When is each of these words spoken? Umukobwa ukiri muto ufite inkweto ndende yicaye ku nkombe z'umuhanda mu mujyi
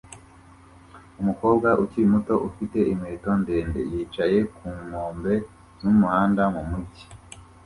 Umukobwa 1.21 1.67
ukiri 1.83 2.07
muto 2.13 2.35
ufite 2.49 2.79
inkweto 2.91 3.29
ndende 3.41 3.79
yicaye 3.91 4.39
ku 4.55 4.65
nkombe 4.83 5.33
z'umuhanda 5.79 6.43
mu 6.55 6.61
mujyi 6.69 7.05